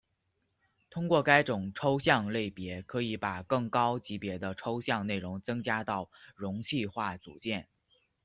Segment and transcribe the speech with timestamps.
[0.89, 7.69] 通过该种抽象类别可以把更高级别的抽象内容增加到容器化组件。